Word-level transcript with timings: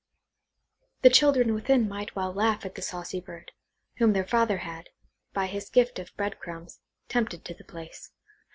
The 1.03 1.11
children 1.11 1.53
within 1.53 1.87
might 1.87 2.15
well 2.15 2.33
laugh 2.33 2.65
at 2.65 2.73
the 2.73 2.81
saucy 2.81 3.19
bird, 3.21 3.51
whom 3.97 4.13
their 4.13 4.25
father 4.25 4.57
had, 4.65 4.89
by 5.31 5.45
his 5.45 5.69
gift 5.69 5.99
of 5.99 6.09
bread 6.17 6.39
crumbs, 6.39 6.79
tempted 7.07 7.45
to 7.45 7.53
the 7.53 7.63
place. 7.63 8.09